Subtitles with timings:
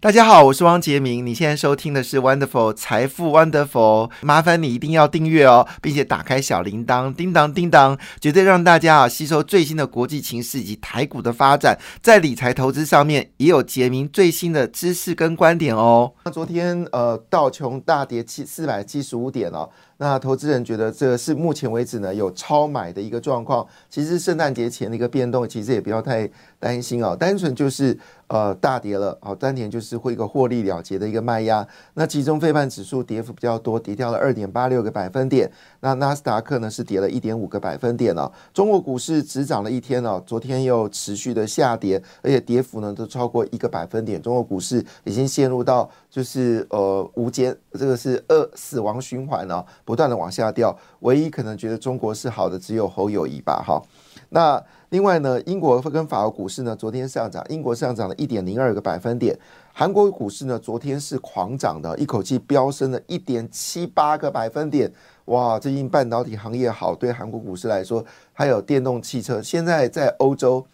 [0.00, 1.26] 大家好，我是汪杰明。
[1.26, 16.12] 你现在收听的是 Wonderful 财富 Wonderful，麻烦你一定要订阅哦，并且打开小铃铛，叮当叮当，绝对让大家啊吸收最新的国际情势以及台股的发展，在理财投资上面也有杰明最新的知识跟观点哦。
[16.24, 19.68] 那昨天呃道琼大跌七四百七十五点哦。
[19.98, 26.28] 那投资人觉得这是目前为止呢有超买的一个状况，其实圣诞节前的一个变动，其实也不要太
[26.60, 27.98] 担心哦，单纯就是
[28.28, 31.66] 呃大跌了，好，单点就是会一个获利了结的一个卖压。
[31.94, 35.50] 那其中费半指数跌幅比较多，跌掉了二点八六个百分点。
[35.80, 38.30] 那纳斯达克呢是跌了一点五个百分点哦。
[38.54, 44.22] 中国股市只涨了一天哦，昨天又持续的下跌，而且跌幅呢都超过一个百分点。
[44.22, 49.64] 中国股市已经陷入到就是呃无间，这个是恶死亡循环了。
[49.84, 53.82] 不断的往下掉，唯一可能觉得中国是好的只有侯友谊吧，哈。
[54.30, 59.38] 那另外呢，英国跟法国股市呢，昨天上涨，英国上涨了一点零二个百分点，
[59.72, 64.90] 韩国股市呢，昨天是狂涨的，一口气飙升了一点七八个百分点，
[65.26, 70.66] 哇，最近半导体行业好，对韩国股市来说，还有电动汽车，现在在欧洲，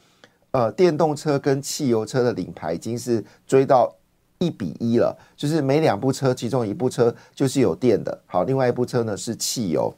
[0.53, 3.93] 呃，电动车跟汽油车的领牌已经是追到。
[4.45, 9.95] 一比一了，就是每两部车，其中一部车就是有电的，好，另外一部车呢是汽油，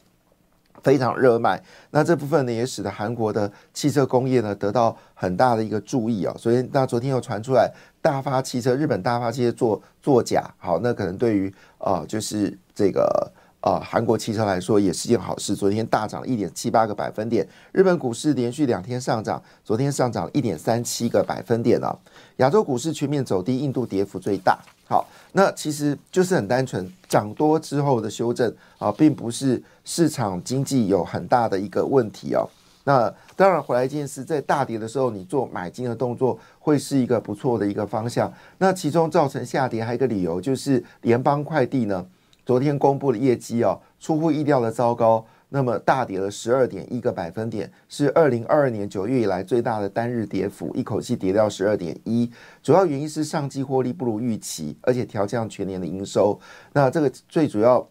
[0.83, 1.63] 非常热卖。
[1.91, 6.35] 那这部分呢也使得韩国的汽车工业呢得到很大的一个注意啊。
[6.39, 13.33] 所以那昨天又传出来大发汽车，日本大发汽车做作假，好，那可能对于啊就是这个。
[13.67, 15.57] 啊，韩国汽车来说也是件好事。
[15.57, 21.93] 昨天大涨了一点七八个百分点，日本股市连续两天上涨，昨天上涨一点三七个百分点啊。
[22.37, 24.57] 亚洲股市全面走低，印度跌幅最大。
[24.89, 32.49] 好，那其实就是很单纯，涨多之后的修正啊，并不是市场经济有很大的一个问题哦。
[32.85, 38.33] 那当然，回来一件事，在大跌的时候，你做买进的动作会是一个不错的一个方向。
[38.59, 42.07] 那其中造成下跌还有一个理由，就是联邦快递呢。
[42.47, 52.31] 昨天公布的业绩啊，出乎意料的糟糕，那么大跌了十二点一个百分点，是二零二二年九月以来最大的单日跌幅，一口气跌掉十二点一。
[52.63, 56.39] 主要原因是上季获利不如预期，而且调降全年的营收。
[56.73, 57.85] 那这个最主要，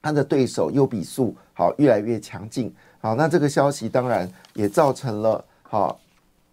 [0.00, 2.72] 它的对手优比素好越来越强劲。
[3.00, 5.98] 好，那这个消息当然也造成了好，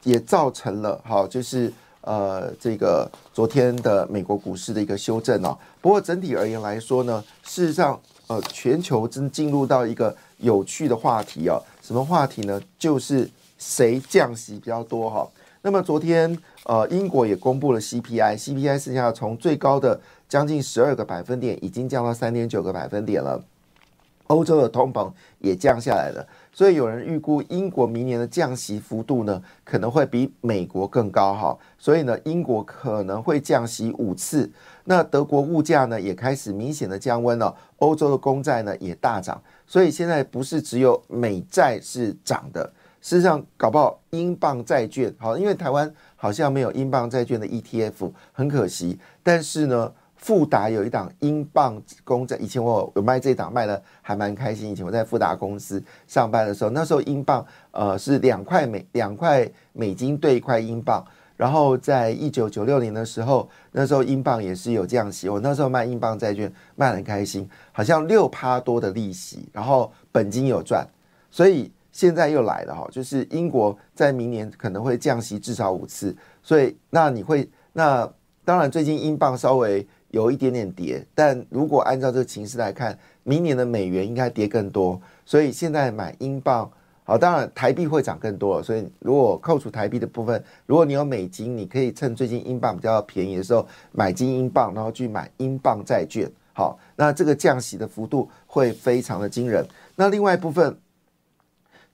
[0.01, 1.71] 也造成了好，就是。
[2.07, 5.57] 呃，这个昨天的美国股市的一个修正哦。
[5.81, 11.61] 不过整体而言来说呢，事实上，呃，全球正进入到一个有趣的话题哦。
[11.81, 12.61] 什么话题呢？
[12.79, 15.27] 就是谁降息比较多哈。
[15.61, 23.43] 那么昨天，呃，英国也公布了 CPI，CPI 剩下从最高的将近十二个百分点，已经降到三点九个百分点了。
[24.27, 26.27] 欧洲的通膨也降下来了。
[26.51, 31.57] 所以有人预估英国明年的降息幅度呢，可能会比美国更高哈。
[31.77, 34.49] 所以呢，英国可能会降息五次。
[34.85, 39.39] 那德国物价呢也开始明显的降温了，欧洲的公债呢也大涨。
[39.67, 42.71] 所以现在不是只有美债是涨的，
[43.01, 48.99] 事实上搞不好英镑债券好，因为台湾好像没有英镑债券的 ETF，很可惜。
[49.21, 49.93] 但是呢。
[50.17, 54.69] 富达有一档英镑公债，以前我有卖这档，卖的还蛮开心。
[54.71, 61.05] 以前我在富达公司上班的时候，那时候英镑呃是两块美两块美金兑一块英镑。
[61.37, 70.83] 然后在一九九六年的时候，那时候英镑也是有降息，我那时候卖英镑债券卖很开心，好像六趴多的利息，然后本金有赚。
[71.29, 76.13] 所以现在又来了哈，就是英国在明年可能会降息至少五次。
[76.41, 78.11] 所以那你会那
[78.43, 79.87] 当然最近英镑稍微。
[80.17, 86.67] 有一点点跌，但如果按照这个形势来看，明年的美元应该跌更多，所以现在买英镑，
[87.03, 88.63] 好，当然台币会涨更多。
[88.63, 96.27] 所以如果扣除台币的部分，如果你有美金，你可以趁最近英镑比较便宜的时候买金英镑，然后去买英镑债券。
[96.53, 99.63] 好，那这个降息的幅度会非常的惊人。
[99.95, 100.75] 那另外一部分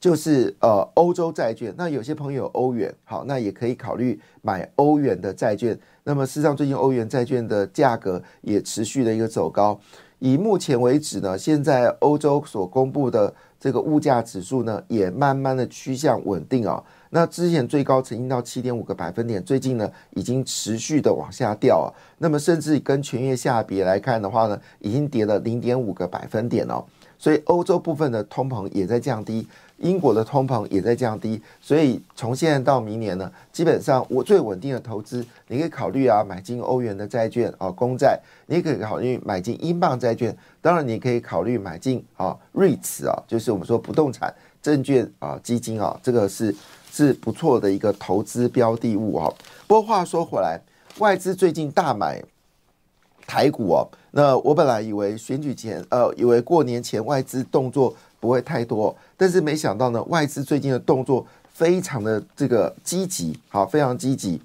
[0.04, 5.80] 就是呃欧洲债券，那有些朋友欧元，好，那也可以考虑买欧元的债券。
[6.04, 9.80] 那么，事实上，最近欧元债券的价格也持续的一个走高。
[10.20, 16.84] 以目前为止呢，现在欧洲所公布的这个物价指数呢，也慢慢的趋向稳定啊。
[17.10, 21.88] 那之前最高曾经到七点五个百分点，最近呢，已经持续的往下掉啊。
[22.18, 26.84] 那么，甚至跟全月下比来看的话呢，已经跌了零点五个百分点哦。
[27.18, 29.48] 所以，欧洲部分的通膨也在降低。
[29.84, 46.56] 英国的通膨也在降低，所以从现在到明年呢，基本上我最稳定的投资，你可以考虑啊买进欧元的债券啊公债，你也可以考虑买进英镑债券，当然你可以考虑买进啊瑞慈啊，就是我们说不动产证券啊基金啊，这个是
[46.90, 49.32] 是不错的一个投资标的物啊。
[49.68, 50.60] 不过话说回来，
[51.00, 52.24] 外资最近大买。
[53.26, 64.42] 台股哦，那我本来以为选举前，呃，以为过年前外资动作不会太多，但是没想到呢，外资最近的动作非常的这个积极，好，非常积极。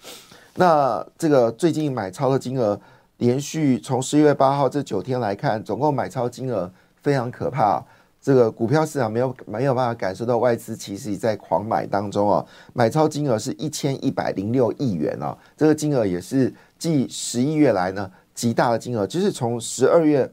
[0.56, 2.76] 那这个最近买超的金额，
[3.18, 6.68] 连续从十一月八号这九天来看，总共买超金额
[7.00, 7.80] 非常可怕。
[8.20, 18.10] 这个股票市场没有没有办法感受到外资其实在狂买当中哦，买超金额是一千一百零六亿元哦，这个金额也是继十一月来呢。
[18.34, 20.28] 极大的金额，就是从十二月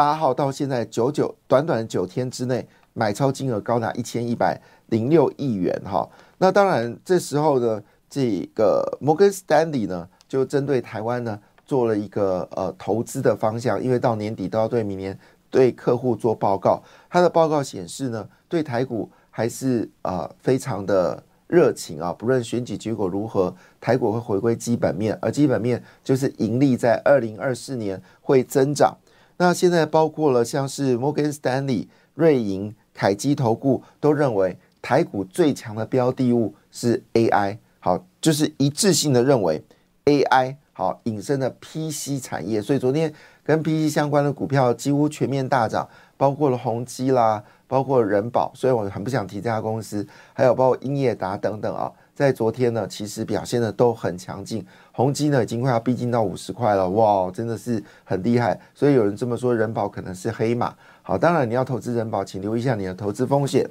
[0.00, 6.08] 八号到现在九九短短九天之内，买超金额高达一千一百零六亿元哈。
[6.38, 15.18] 那当然，这时候呢，这个摩根斯丹利呢，就针对台湾呢做了一个呃投资的方向，因为到年底都要对明年
[15.50, 16.82] 对客户做报告。
[17.10, 21.22] 他的报告显示呢，对台股还是呃非常的。
[21.46, 28.96] 热情啊，不论选举结果如何，台股会回归基本面，而基本面就是盈利在二零二四年会增长。
[29.40, 39.64] 那现在包括了像是摩根斯丹利、瑞银、凯基投顾都认为台股最强的标的物是 AI，好，就是一致性的认为
[40.04, 43.10] AI 好引申的 PC 产业，所以昨天
[43.42, 45.88] 跟 PC 相关的股票几乎全面大涨，
[46.18, 47.42] 包括了宏基啦。
[47.66, 51.88] 包括人保，所以我很不想提这家公司，还有包括英业达等等啊，
[52.20, 54.62] 在昨天呢，其实表现的都很强劲。
[54.92, 58.60] 宏基呢，已经快要逼近到五十块了，哇，真的是很厉害。
[58.74, 60.76] 所以有人这么说，人保可能是黑马。
[61.00, 63.66] 好，当然你要投资人保，请留意一下你的投资风险。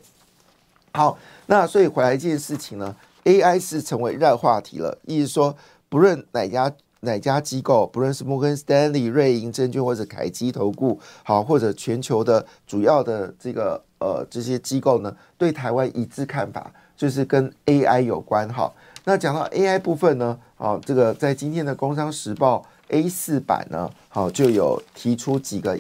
[0.94, 1.16] 好，
[1.46, 5.56] 那所以回来一件事情呢，AI 是成为热话题了，意思说，
[5.88, 6.74] 不论哪家。
[7.02, 16.70] 哪家机构，不论是摩根斯丹利、瑞银证券或者凯基投顾，好，或者全球的主要的这个呃这些机构呢，对台湾一致看法，
[17.00, 18.70] 就是跟 AI 有关哈。
[19.06, 22.58] 那讲到 AI 部分呢，好，这个在今天的《工商时报》
[22.94, 25.80] A 四版呢，好就有提出几个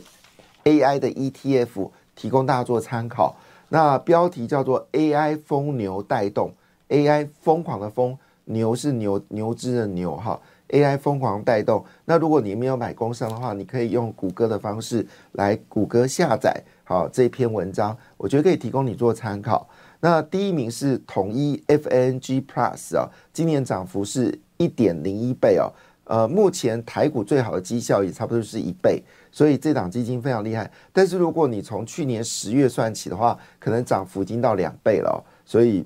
[0.63, 3.35] AI 的 ETF，提供大家做参考。
[3.67, 6.53] 那标题叫做 AI 疯牛带动
[6.87, 10.39] ，AI 疯狂的疯，牛是牛牛只的牛哈。
[10.69, 19.67] AI 疯狂带动，那如果你没有买工商的话，你可以用谷歌的方式来谷歌下载好这篇文章，我觉得可以提供你做参考。
[19.99, 25.71] 那第一名是统一 FNG Plus 啊，今年涨幅是一点零一倍哦，
[26.05, 30.69] 呃，目前台股最好的绩效也差不多是一倍，所以这档基金非常厉害。
[30.93, 35.85] 但是如果你从去年十月算起的话，可能涨幅已经到两倍了，所以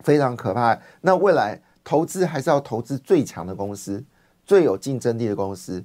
[0.00, 0.78] 非常可怕。
[1.00, 1.60] 那未来。
[1.84, 4.04] 投资还是要投资最强的公司，
[4.46, 5.82] 最有竞争力的公司。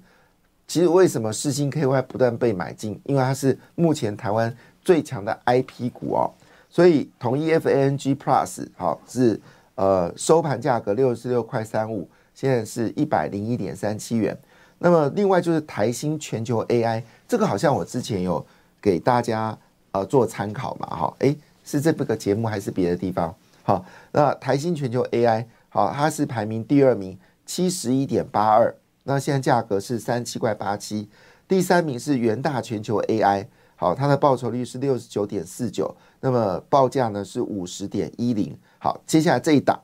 [0.67, 3.01] 其实为什么世星 KY 不断被买进？
[3.05, 6.29] 因为它是目前台湾最强的 IP 股哦。
[6.77, 9.41] 所以统一 FANG Plus 好是
[9.73, 14.37] 呃收盘价格六十六块三五，现在是一百零一点三七元。
[14.77, 18.45] 那么另外就是台新全球 AI，这个好像我之前有
[18.79, 19.57] 给大家
[19.91, 21.11] 呃做参考嘛哈？
[21.17, 23.33] 诶，是这个节目还是别的地方？
[23.63, 25.45] 好，那台新全球 AI。
[25.69, 28.75] 好，它是排名第二名，七十一点八二。
[29.05, 31.09] 那现在价格是三七块八七。
[31.47, 35.95] 第三名是元大全球 AI，好，它的报酬率是六十九点四九。
[36.19, 38.53] 那么报价呢是五十点一零。
[38.79, 39.79] 好，接下来这一档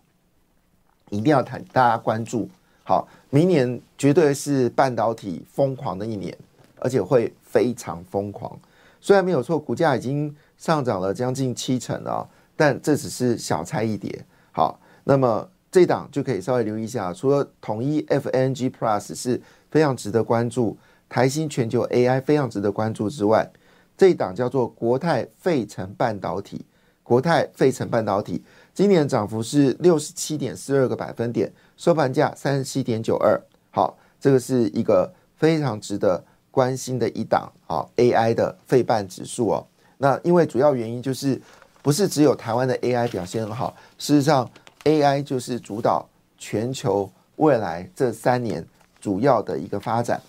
[1.09, 2.49] 一定要谈，大家关注。
[2.83, 6.37] 好，明年绝对是半导体疯狂的一年，
[6.79, 8.59] 而且会非常疯狂。
[8.99, 14.25] 虽然没有错，股价已经上涨了将近七成了，但这只是小菜一碟。
[14.51, 15.49] 好，那么。
[15.73, 20.77] 这档就可以稍微留意一下，除了统一 FNG Plus 是非常值得关注，
[21.09, 23.51] 台新全球 AI 非常值得关注之外，
[23.97, 26.65] 这一档叫做国泰费城半导体。
[27.03, 28.41] 国泰费城半导体
[28.73, 33.39] 今年涨幅是六十七点四二个百分点，收盘价三十七点九二。
[33.71, 39.67] 好，这个是一个非常值得关心的一档啊 AI 的费半指数哦。
[39.97, 41.41] 那因为主要原因就是
[41.81, 44.49] 不是只有台湾的 AI 表现很好，事实上。
[44.85, 46.05] AI 就是主导
[46.37, 48.67] 全球未来这三年
[48.99, 50.21] 主要的一个发展。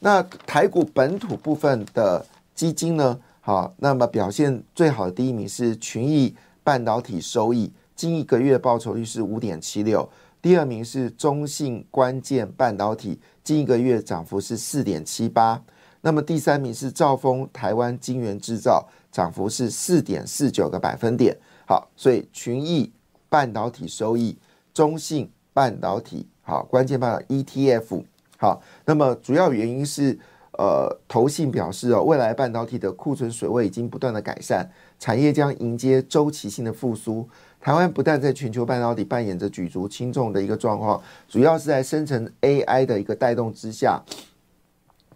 [0.00, 3.20] 那台股本土部分的基金呢？
[3.40, 10.08] 好，那么表现最好的第一名是群益半导体收益，近一个月报酬率是五点七六。
[10.40, 15.62] 第二名是中信关键半导体，近一个月涨幅是四点七八。
[16.02, 21.36] 那么第三名是兆丰台湾晶圆制造，涨幅是四点四九个百分点。
[21.66, 22.92] 好，所以群益
[23.28, 24.36] 半导体收益、
[24.72, 28.04] 中信半导体好，关键半导 ETF
[28.36, 30.18] 好，那么主要原因是
[30.56, 34.68] 呃，投信表示哦，未来半导体的库存水位已经不断的改善，
[34.98, 37.28] 产业将迎接周期性的复苏。
[37.60, 44.00] 台湾不但在全球半导体扮演着举足轻重的一个状况，主要是在生成 AI 的一个带动之下，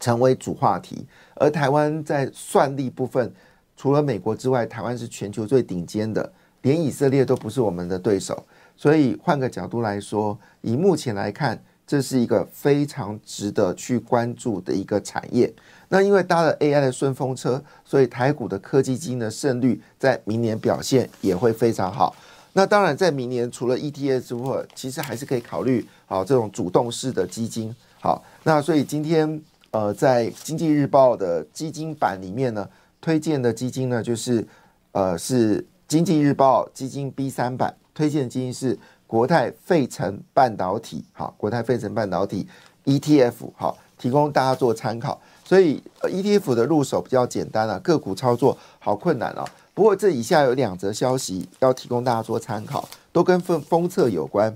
[0.00, 1.06] 成为主话题。
[1.36, 3.32] 而台湾在算力部分，
[3.76, 8.44] 除了美国之外，台湾是全球最顶尖的，连以色列都不是我们的对手。
[8.76, 15.52] 所以换个角度来说，以目前来看，这是一个非常值得去关注的一个产业。
[15.88, 22.14] 那因为搭了 AI 的顺风车，所以台股的科技基金的胜率在明年表现也会非常好。
[22.52, 27.74] 那当然，在明年除了 ETF 之外，其实还是可以考虑好这种主动式的基金。
[28.00, 29.40] 好，那所以今天
[29.70, 32.68] 呃，在经济日报的基金版里面呢，
[33.00, 34.46] 推荐的基金呢，就是
[34.92, 38.78] 呃是经济日报基金 B 三版推荐基金是
[39.08, 41.02] 国泰费城半导体。
[41.12, 42.46] 好，国泰费城半导体
[42.84, 45.20] ETF 好，提供大家做参考。
[45.44, 49.44] 所以 ETF 的入手比较简单啊，个股操作好困难啊。
[49.72, 54.54] 不过，这以下有两则消息要提供大家做参考，都跟封封测有关。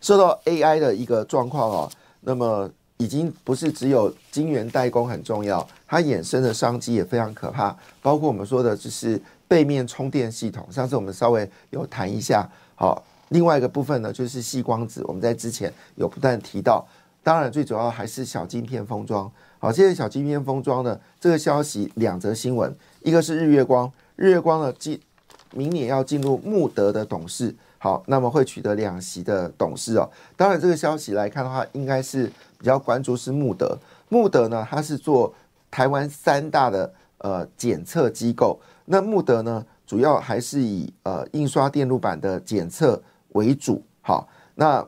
[0.00, 1.90] 受到 AI 的一个状况哦，
[2.22, 7.76] 那么已经不是只有晶圆代工很重要，它衍生的商机也非常可怕。
[8.02, 10.66] 包括我们说的，就是背面充电系统。
[10.72, 12.48] 上次我们稍微有谈一下。
[12.74, 16.86] 好，另外一个部分呢，就是细光子，我们在之前有不断提到。
[17.22, 19.30] 当然，最主要还是小晶片封装。
[19.58, 22.74] 好，现在小晶片封装呢，这个消息两则新闻。
[23.02, 24.98] 一个是日月光，日月光呢进
[25.52, 30.08] 明年要进入穆德的董事，好，那么会取得两席的董事哦。
[30.34, 32.26] 当然，这个消息来看的话，应该是
[32.58, 33.76] 比较关注是穆德。
[34.08, 35.32] 穆德呢，它是做
[35.70, 38.58] 台湾三大的呃检测机构。
[38.86, 43.00] 那穆德呢，主要还是以呃印刷电路板的检测
[43.32, 43.82] 为主。
[44.00, 44.86] 好，那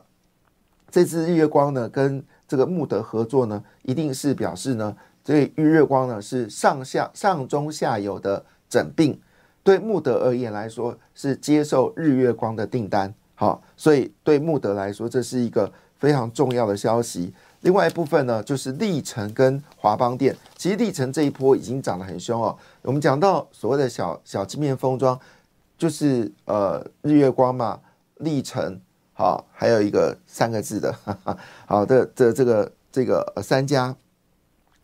[0.89, 4.95] 这次日月光呢，跟这个穆德合作呢，一定是表示呢。
[5.25, 9.17] 所以日月光呢是上下上中下游的整并，
[9.63, 17.33] 对穆德而言来说是接受日月光的订单，好，所以对穆德来说这是一个非常重要的消息。
[17.61, 22.57] 另外一部分呢就是历程跟华邦电，其实历程这一波已经涨得很凶哦。
[22.81, 25.17] 我们讲到所谓的小小镜面封装，
[25.77, 27.79] 就是呃日月光嘛，
[28.17, 28.79] 历程
[29.13, 30.95] 好，还有一个三个字的，
[31.65, 33.95] 好的这这个这个三家。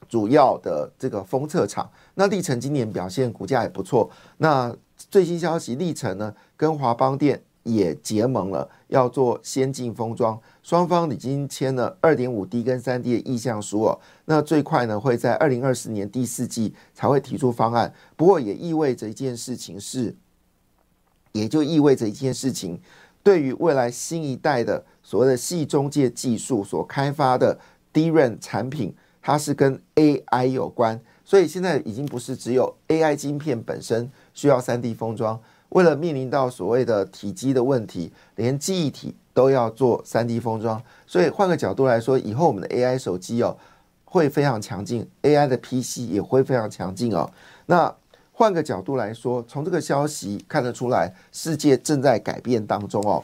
[0.07, 4.09] 主要的这个封测厂，那历程今年表现股价也不错。
[4.37, 13.99] 那最新消息，历程呢跟华邦电也结盟了，要做先进封装，双方已经签了二点五 D 跟三 D 的意向书哦。
[14.25, 17.93] 那最快呢会在二零二四年第四季才会提出方案。
[18.15, 20.15] 不过也意味着一件事情是，
[21.33, 22.81] 也就意味着一件事情，
[23.23, 27.59] 对于未来新一代的所谓的细中介技术所开发的
[27.91, 28.95] d r a n 产品。
[29.21, 40.81] 它是跟 AI 有关，所以现在已经不是只有 AI 晶片本身需要 3D 封装，为了面临到所谓的体积的问题，连记忆体都要做 3D 封装。
[41.05, 43.55] 所以换个角度来说，以后我们的 AI 手机哦
[44.05, 47.29] 会非常强劲，AI 的 PC 也会非常强劲哦。
[47.65, 47.93] 那
[48.39, 53.21] 换个角度来说，从这个消息看得出来，世界正在改变当中哦，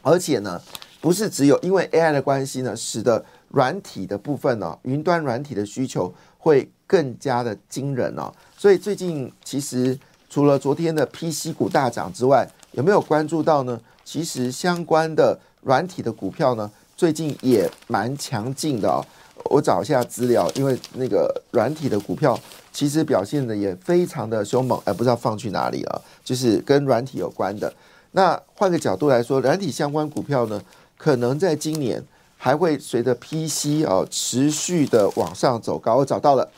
[0.00, 0.58] 而且呢，
[1.02, 8.32] 不是只有因为 AI 的关系呢，使得软体的部分呢，云端软体的需求会更加的惊人哦。
[8.56, 9.98] 所以最近其实
[10.30, 13.78] 除了昨天的 PC 股大涨之外，有没有关注到呢？
[14.02, 19.04] 其实相关的软体的股票呢，最近也蛮强劲的哦。
[19.44, 22.38] 我找一下资料，因为那个软体的股票
[22.72, 26.02] 其实表现的也非常的凶猛，哎，不知道放去哪里了。
[26.24, 27.72] 就是跟软体有关的。
[28.12, 30.62] 那换个角度来说，软体相关股票呢，
[30.96, 32.02] 可能在今年。
[32.44, 36.50] 还会随着 PC 哦持续的往上走高，我找到了，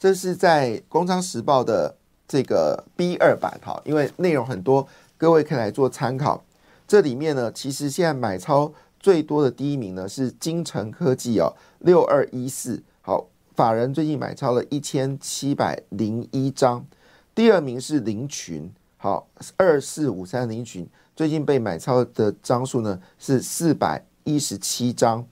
[0.00, 1.94] 这是在《工商时报》的
[2.26, 6.42] 这个 B 二版哈，因为内容很多，各位可以来做参考。
[6.88, 8.72] 这里面呢，其实现在买超
[9.06, 16.84] 最多的第一名呢是金城科技哦，六二一四，好，法人最近买超了一千七百零一张。
[17.32, 20.84] 第二名是林群，好，二四五三林群，
[21.14, 24.02] 最近被买超的张数呢是四百。
[24.24, 25.24] 一十七张，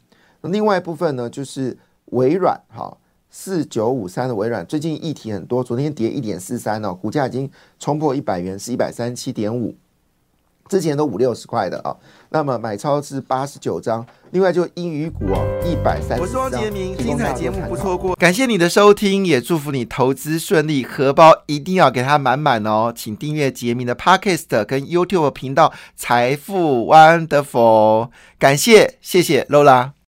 [0.42, 1.76] 那另外一部分呢，就是
[2.12, 2.96] 微软哈，
[3.28, 7.50] 四九五三的微软最近议题很多，昨天跌一点四三哦，股价已经
[7.80, 9.74] 冲破一百元，是一百三十七点五。
[10.68, 11.96] 之前都五六十块的啊。
[12.30, 16.18] 那么买超是八十九张，另外就英语股哦，一百三。
[16.18, 22.92] 我是汪杰明，精彩节目不错过，感谢你的收听，也祝福你投资顺利，荷包一定要给它满满哦。
[22.94, 29.94] 请订阅杰明的 Podcast 跟 YouTube 频道财富 Wonderful，感谢谢谢 Lola。